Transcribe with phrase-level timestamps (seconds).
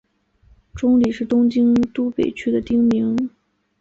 [0.73, 3.29] 中里是东京都北区的町名。